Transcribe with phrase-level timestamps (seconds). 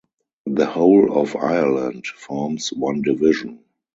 [0.47, 3.63] The whole of Ireland forms one Division.